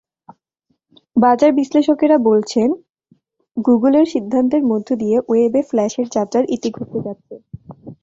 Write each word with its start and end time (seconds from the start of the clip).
বাজার 1.15 1.51
বিশ্লেষকেরা 1.53 2.17
বলছেন, 2.29 2.69
গুগলের 3.57 4.05
সিদ্ধান্তের 4.05 4.63
মধ্য 4.71 4.89
দিয়ে 4.95 5.17
ওয়েবে 5.21 5.61
ফ্ল্যাশের 5.69 6.07
যাত্রার 6.15 6.45
ইতি 6.55 6.69
ঘটতে 6.77 6.99
যাচ্ছে। 7.05 7.35